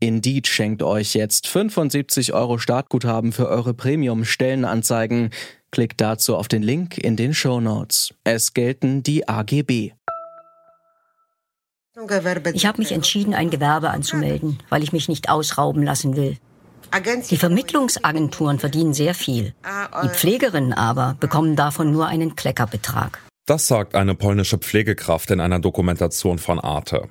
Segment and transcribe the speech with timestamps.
[0.00, 5.30] Indeed schenkt euch jetzt 75 Euro Startguthaben für eure Premium-Stellenanzeigen.
[5.70, 8.14] Klickt dazu auf den Link in den Show Notes.
[8.24, 9.92] Es gelten die AGB.
[12.54, 16.38] Ich habe mich entschieden, ein Gewerbe anzumelden, weil ich mich nicht ausrauben lassen will.
[17.30, 19.54] Die Vermittlungsagenturen verdienen sehr viel.
[20.02, 23.20] Die Pflegerinnen aber bekommen davon nur einen Kleckerbetrag.
[23.46, 27.08] Das sagt eine polnische Pflegekraft in einer Dokumentation von Arte.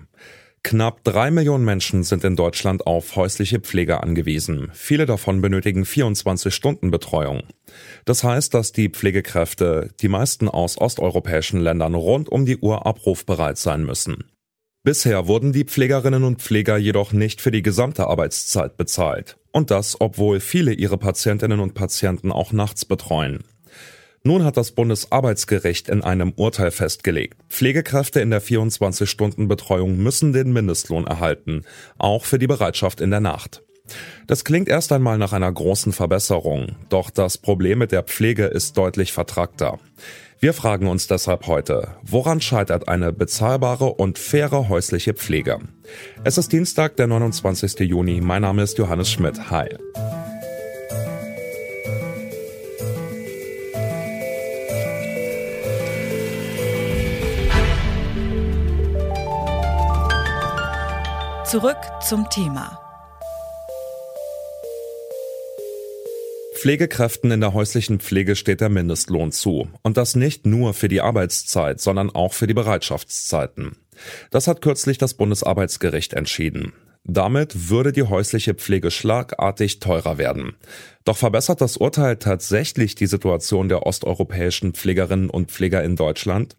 [0.63, 4.70] Knapp drei Millionen Menschen sind in Deutschland auf häusliche Pflege angewiesen.
[4.73, 7.44] Viele davon benötigen 24 Stunden Betreuung.
[8.05, 13.58] Das heißt, dass die Pflegekräfte, die meisten aus osteuropäischen Ländern, rund um die Uhr abrufbereit
[13.58, 14.26] sein müssen.
[14.84, 19.37] Bisher wurden die Pflegerinnen und Pfleger jedoch nicht für die gesamte Arbeitszeit bezahlt.
[19.52, 23.43] Und das, obwohl viele ihre Patientinnen und Patienten auch nachts betreuen.
[24.23, 31.07] Nun hat das Bundesarbeitsgericht in einem Urteil festgelegt, Pflegekräfte in der 24-Stunden-Betreuung müssen den Mindestlohn
[31.07, 31.63] erhalten,
[31.98, 33.63] auch für die Bereitschaft in der Nacht.
[34.27, 38.77] Das klingt erst einmal nach einer großen Verbesserung, doch das Problem mit der Pflege ist
[38.77, 39.79] deutlich vertrackter.
[40.41, 45.59] Wir fragen uns deshalb heute, woran scheitert eine bezahlbare und faire häusliche Pflege?
[46.23, 47.79] Es ist Dienstag, der 29.
[47.79, 48.21] Juni.
[48.21, 49.49] Mein Name ist Johannes Schmidt.
[49.51, 49.67] Hi.
[61.50, 62.80] Zurück zum Thema.
[66.53, 69.68] Pflegekräften in der häuslichen Pflege steht der Mindestlohn zu.
[69.81, 73.78] Und das nicht nur für die Arbeitszeit, sondern auch für die Bereitschaftszeiten.
[74.30, 76.74] Das hat kürzlich das Bundesarbeitsgericht entschieden.
[77.03, 80.56] Damit würde die häusliche Pflege schlagartig teurer werden.
[81.04, 86.58] Doch verbessert das Urteil tatsächlich die Situation der osteuropäischen Pflegerinnen und Pfleger in Deutschland?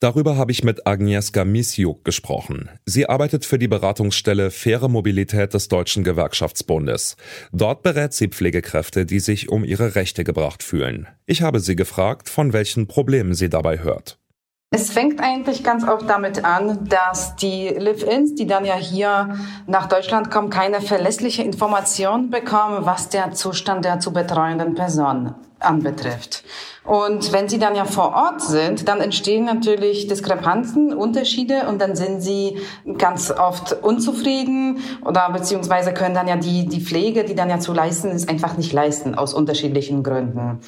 [0.00, 2.68] Darüber habe ich mit Agnieszka Misiuk gesprochen.
[2.84, 7.16] Sie arbeitet für die Beratungsstelle Faire Mobilität des Deutschen Gewerkschaftsbundes.
[7.50, 11.08] Dort berät sie Pflegekräfte, die sich um ihre Rechte gebracht fühlen.
[11.24, 14.18] Ich habe sie gefragt, von welchen Problemen sie dabei hört.
[14.70, 19.86] Es fängt eigentlich ganz oft damit an, dass die Live-Ins, die dann ja hier nach
[19.86, 26.44] Deutschland kommen, keine verlässliche Information bekommen, was der Zustand der zu betreuenden Person anbetrifft.
[26.86, 31.96] Und wenn sie dann ja vor Ort sind, dann entstehen natürlich Diskrepanzen, Unterschiede und dann
[31.96, 32.58] sind sie
[32.96, 37.72] ganz oft unzufrieden oder beziehungsweise können dann ja die, die Pflege, die dann ja zu
[37.72, 40.60] leisten ist, einfach nicht leisten aus unterschiedlichen Gründen.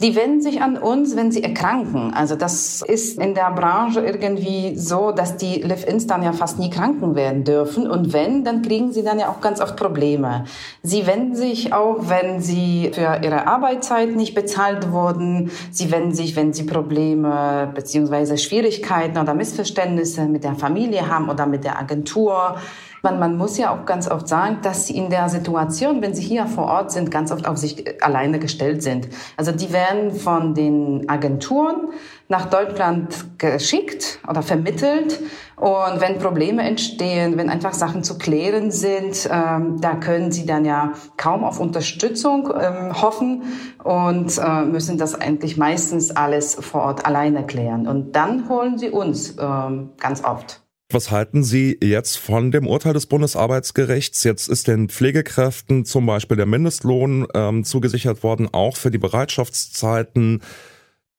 [0.00, 2.12] Die wenden sich an uns, wenn sie erkranken.
[2.12, 6.68] Also das ist in der Branche irgendwie so, dass die Live-Ins dann ja fast nie
[6.68, 7.90] kranken werden dürfen.
[7.90, 10.44] Und wenn, dann kriegen sie dann ja auch ganz oft Probleme.
[10.82, 15.50] Sie wenden sich auch, wenn sie für ihre Arbeitszeit nicht bezahlt wurden.
[15.72, 21.46] Sie wenden sich, wenn sie Probleme beziehungsweise Schwierigkeiten oder Missverständnisse mit der Familie haben oder
[21.46, 22.56] mit der Agentur.
[23.06, 26.24] Man, man muss ja auch ganz oft sagen, dass sie in der Situation, wenn sie
[26.24, 29.06] hier vor Ort sind, ganz oft auf sich alleine gestellt sind.
[29.36, 31.90] Also die werden von den Agenturen
[32.26, 35.20] nach Deutschland geschickt oder vermittelt.
[35.54, 40.64] Und wenn Probleme entstehen, wenn einfach Sachen zu klären sind, ähm, da können sie dann
[40.64, 43.44] ja kaum auf Unterstützung ähm, hoffen
[43.84, 47.86] und äh, müssen das eigentlich meistens alles vor Ort alleine klären.
[47.86, 50.65] Und dann holen sie uns ähm, ganz oft.
[50.88, 54.22] Was halten Sie jetzt von dem Urteil des Bundesarbeitsgerichts?
[54.22, 60.42] Jetzt ist den Pflegekräften zum Beispiel der Mindestlohn ähm, zugesichert worden, auch für die Bereitschaftszeiten.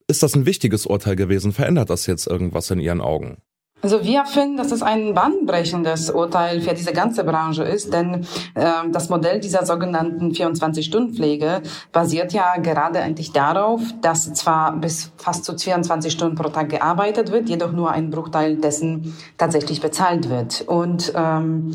[0.08, 1.52] Ist das ein wichtiges Urteil gewesen?
[1.52, 3.40] Verändert das jetzt irgendwas in Ihren Augen?
[3.88, 8.90] Also wir finden, dass es ein bahnbrechendes Urteil für diese ganze Branche ist, denn äh,
[8.92, 11.62] das Modell dieser sogenannten 24-Stunden-Pflege
[11.94, 17.32] basiert ja gerade eigentlich darauf, dass zwar bis fast zu 24 Stunden pro Tag gearbeitet
[17.32, 20.66] wird, jedoch nur ein Bruchteil dessen tatsächlich bezahlt wird.
[20.68, 21.74] Und ähm,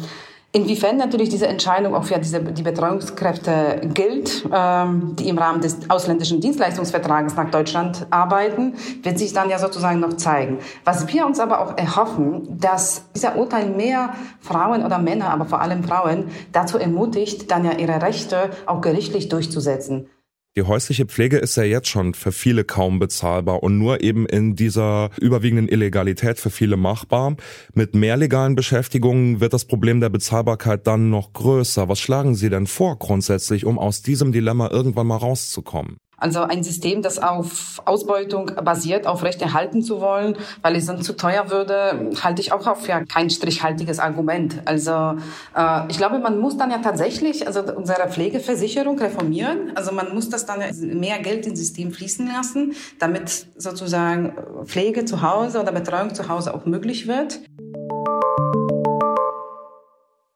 [0.54, 5.78] Inwiefern natürlich diese Entscheidung auch für diese, die Betreuungskräfte gilt, ähm, die im Rahmen des
[5.88, 10.58] ausländischen Dienstleistungsvertrages nach Deutschland arbeiten, wird sich dann ja sozusagen noch zeigen.
[10.84, 15.62] Was wir uns aber auch erhoffen, dass dieser Urteil mehr Frauen oder Männer, aber vor
[15.62, 20.10] allem Frauen dazu ermutigt, dann ja ihre Rechte auch gerichtlich durchzusetzen.
[20.54, 24.54] Die häusliche Pflege ist ja jetzt schon für viele kaum bezahlbar und nur eben in
[24.54, 27.36] dieser überwiegenden Illegalität für viele machbar.
[27.72, 31.88] Mit mehr legalen Beschäftigungen wird das Problem der Bezahlbarkeit dann noch größer.
[31.88, 35.96] Was schlagen Sie denn vor grundsätzlich, um aus diesem Dilemma irgendwann mal rauszukommen?
[36.22, 41.02] Also ein System, das auf Ausbeutung basiert, auf Recht erhalten zu wollen, weil es dann
[41.02, 44.62] zu teuer würde, halte ich auch auf ja kein strichhaltiges Argument.
[44.64, 45.16] Also
[45.56, 49.72] äh, ich glaube, man muss dann ja tatsächlich also unsere Pflegeversicherung reformieren.
[49.74, 54.34] Also man muss das dann mehr Geld ins System fließen lassen, damit sozusagen
[54.64, 57.40] Pflege zu Hause oder Betreuung zu Hause auch möglich wird.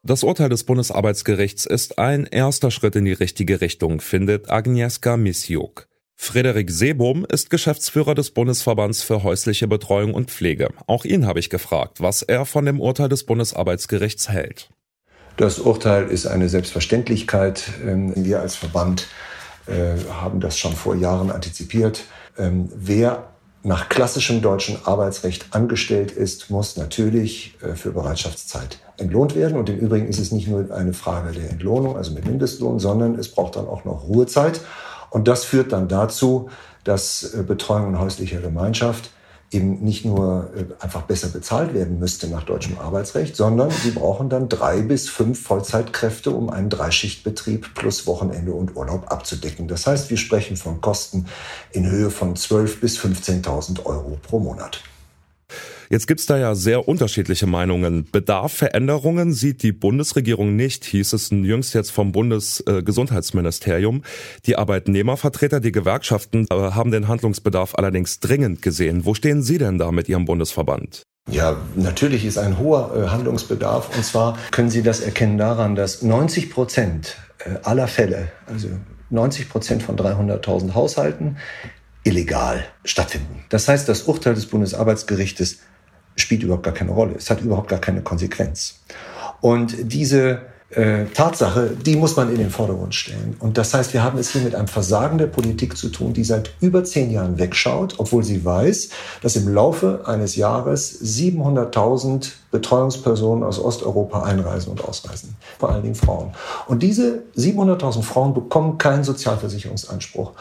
[0.06, 5.88] Das Urteil des Bundesarbeitsgerichts ist ein erster Schritt in die richtige Richtung, findet Agnieszka Misjuk.
[6.14, 10.68] Frederik Seebohm ist Geschäftsführer des Bundesverbands für häusliche Betreuung und Pflege.
[10.86, 14.70] Auch ihn habe ich gefragt, was er von dem Urteil des Bundesarbeitsgerichts hält.
[15.38, 17.64] Das Urteil ist eine Selbstverständlichkeit.
[17.84, 19.08] Ähm, wir als Verband
[19.66, 22.04] äh, haben das schon vor Jahren antizipiert.
[22.38, 23.35] Ähm, wer
[23.66, 29.58] nach klassischem deutschen Arbeitsrecht angestellt ist, muss natürlich äh, für Bereitschaftszeit entlohnt werden.
[29.58, 33.16] Und im Übrigen ist es nicht nur eine Frage der Entlohnung, also mit Mindestlohn, sondern
[33.16, 34.60] es braucht dann auch noch Ruhezeit.
[35.10, 36.48] Und das führt dann dazu,
[36.84, 39.10] dass äh, Betreuung in häuslicher Gemeinschaft
[39.50, 44.28] eben nicht nur äh, einfach besser bezahlt werden müsste nach deutschem Arbeitsrecht, sondern sie brauchen
[44.28, 49.68] dann drei bis fünf Vollzeitkräfte, um einen Dreischichtbetrieb plus Wochenende und Urlaub abzudecken.
[49.68, 51.26] Das heißt, wir sprechen von Kosten
[51.72, 54.82] in Höhe von 12.000 bis 15.000 Euro pro Monat.
[55.88, 58.08] Jetzt gibt's da ja sehr unterschiedliche Meinungen.
[58.10, 64.02] Bedarf Veränderungen sieht die Bundesregierung nicht, hieß es jüngst jetzt vom Bundesgesundheitsministerium.
[64.46, 69.04] Die Arbeitnehmervertreter, die Gewerkschaften äh, haben den Handlungsbedarf allerdings dringend gesehen.
[69.04, 71.02] Wo stehen Sie denn da mit Ihrem Bundesverband?
[71.30, 73.96] Ja, natürlich ist ein hoher äh, Handlungsbedarf.
[73.96, 78.68] Und zwar können Sie das erkennen daran, dass 90 Prozent äh, aller Fälle, also
[79.10, 81.36] 90 Prozent von 300.000 Haushalten,
[82.04, 83.44] illegal stattfinden.
[83.48, 85.58] Das heißt, das Urteil des Bundesarbeitsgerichtes
[86.16, 87.14] spielt überhaupt gar keine Rolle.
[87.16, 88.80] Es hat überhaupt gar keine Konsequenz.
[89.40, 93.36] Und diese äh, Tatsache, die muss man in den Vordergrund stellen.
[93.38, 96.24] Und das heißt, wir haben es hier mit einem Versagen der Politik zu tun, die
[96.24, 98.88] seit über zehn Jahren wegschaut, obwohl sie weiß,
[99.22, 105.36] dass im Laufe eines Jahres 700.000 Betreuungspersonen aus Osteuropa einreisen und ausreisen.
[105.58, 106.32] Vor allen Dingen Frauen.
[106.66, 110.32] Und diese 700.000 Frauen bekommen keinen Sozialversicherungsanspruch.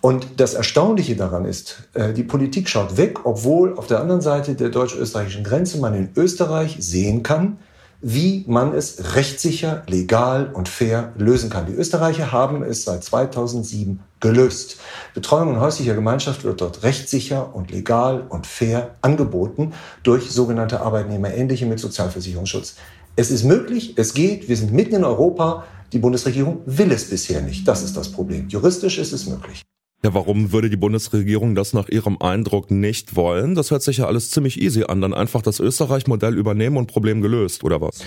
[0.00, 4.54] Und das Erstaunliche daran ist, äh, die Politik schaut weg, obwohl auf der anderen Seite
[4.54, 7.58] der deutsch-österreichischen Grenze man in Österreich sehen kann,
[8.00, 11.66] wie man es rechtssicher, legal und fair lösen kann.
[11.66, 14.78] Die Österreicher haben es seit 2007 gelöst.
[15.14, 19.72] Betreuung in häuslicher Gemeinschaft wird dort rechtssicher und legal und fair angeboten
[20.02, 22.76] durch sogenannte Arbeitnehmerähnliche mit Sozialversicherungsschutz.
[23.16, 25.64] Es ist möglich, es geht, wir sind mitten in Europa.
[25.92, 27.66] Die Bundesregierung will es bisher nicht.
[27.66, 28.48] Das ist das Problem.
[28.48, 29.64] Juristisch ist es möglich.
[30.04, 33.56] Ja, warum würde die Bundesregierung das nach ihrem Eindruck nicht wollen?
[33.56, 35.00] Das hört sich ja alles ziemlich easy an.
[35.00, 38.04] Dann einfach das Österreich-Modell übernehmen und Problem gelöst, oder was?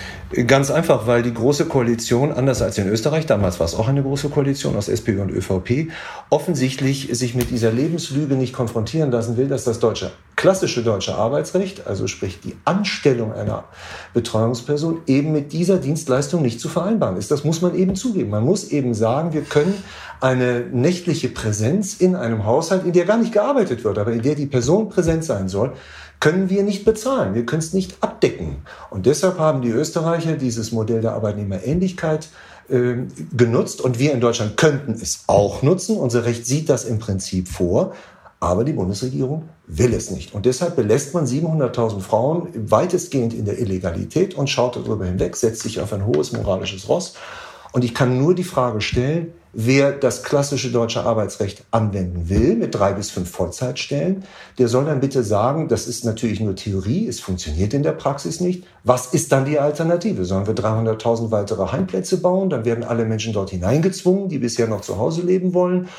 [0.48, 4.04] Ganz einfach, weil die Große Koalition, anders als in Österreich, damals war es auch eine
[4.04, 5.92] Große Koalition aus SPD und ÖVP,
[6.30, 11.86] offensichtlich sich mit dieser Lebenslüge nicht konfrontieren lassen will, dass das deutsche, klassische deutsche Arbeitsrecht,
[11.86, 13.66] also sprich die Anstellung einer
[14.16, 17.30] Betreuungsperson, eben mit dieser Dienstleistung nicht zu vereinbaren ist.
[17.30, 18.32] Das muss man eben zugeben.
[18.32, 19.76] Man muss eben sagen, wir können
[20.20, 24.34] eine nächtliche Präsenz in einem Haushalt, in der gar nicht gearbeitet wird, aber in der
[24.34, 25.74] die Person präsent sein soll,
[26.20, 27.36] können wir nicht bezahlen.
[27.36, 28.64] Wir können es nicht abdecken.
[28.90, 32.30] Und deshalb haben die Österreicher dieses Modell der Arbeitnehmerähnlichkeit
[32.68, 32.96] äh,
[33.38, 35.98] genutzt und wir in Deutschland könnten es auch nutzen.
[35.98, 37.94] Unser Recht sieht das im Prinzip vor.
[38.42, 40.34] Aber die Bundesregierung will es nicht.
[40.34, 45.62] Und deshalb belässt man 700.000 Frauen weitestgehend in der Illegalität und schaut darüber hinweg, setzt
[45.62, 47.13] sich auf ein hohes moralisches Ross.
[47.72, 52.74] Und ich kann nur die Frage stellen, Wer das klassische deutsche Arbeitsrecht anwenden will, mit
[52.74, 54.24] drei bis fünf Vollzeitstellen,
[54.58, 58.39] der soll dann bitte sagen, das ist natürlich nur Theorie, es funktioniert in der Praxis
[58.39, 58.63] nicht.
[58.86, 60.24] Was ist dann die Alternative?
[60.24, 62.50] Sollen wir 300.000 weitere Heimplätze bauen?
[62.50, 65.89] Dann werden alle Menschen dort hineingezwungen, die bisher noch zu Hause leben wollen.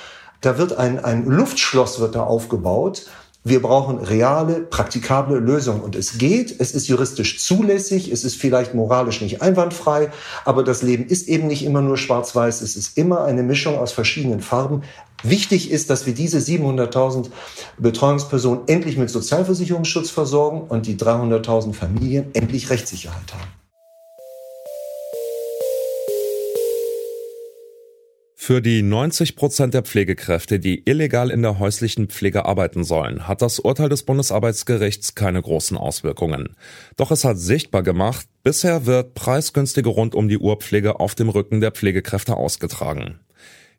[0.43, 3.07] Da wird ein, ein Luftschloss wird da aufgebaut
[3.45, 5.81] wir brauchen reale, praktikable Lösungen.
[5.81, 10.13] Und es geht, es ist juristisch zulässig, es ist vielleicht moralisch nicht einwandfrei,
[10.45, 13.91] aber das Leben ist eben nicht immer nur schwarz-weiß, es ist immer eine Mischung aus
[13.93, 14.83] verschiedenen Farben.
[15.25, 17.31] Wichtig ist, dass wir diese 700.000
[17.79, 23.62] Betreuungspersonen endlich mit Sozialversicherungsschutz versorgen und die 300.000 Familien endlich Rechtssicherheit haben.
[28.45, 33.41] Für die 90 Prozent der Pflegekräfte, die illegal in der häuslichen Pflege arbeiten sollen, hat
[33.41, 36.57] das Urteil des Bundesarbeitsgerichts keine großen Auswirkungen.
[36.97, 41.61] Doch es hat sichtbar gemacht, bisher wird preisgünstige rund um die Uhrpflege auf dem Rücken
[41.61, 43.21] der Pflegekräfte ausgetragen.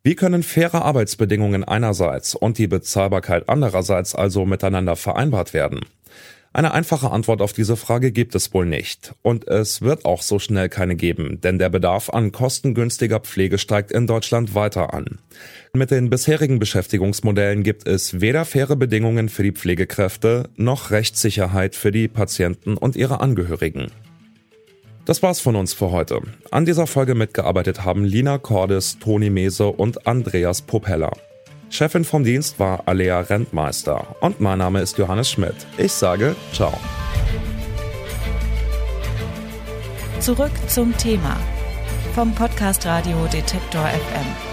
[0.02, 5.82] Wie können faire Arbeitsbedingungen einerseits und die Bezahlbarkeit andererseits also miteinander vereinbart werden?
[6.56, 9.16] Eine einfache Antwort auf diese Frage gibt es wohl nicht.
[9.24, 13.92] Und es wird auch so schnell keine geben, denn der Bedarf an kostengünstiger Pflege steigt
[13.92, 15.18] in Deutschland weiter an.
[15.74, 21.92] Mit den bisherigen Beschäftigungsmodellen gibt es weder faire Bedingungen für die Pflegekräfte noch Rechtssicherheit für
[21.92, 23.88] die Patienten und ihre Angehörigen.
[25.06, 26.22] Das war's von uns für heute.
[26.52, 31.12] An dieser Folge mitgearbeitet haben Lina Cordes, Toni Mese und Andreas Popella.
[31.74, 35.56] Chefin vom Dienst war Alea Rentmeister und mein Name ist Johannes Schmidt.
[35.80, 36.72] Ich sage ciao.
[40.20, 41.36] Zurück zum Thema
[42.14, 44.53] vom Podcast Radio Detektor FM.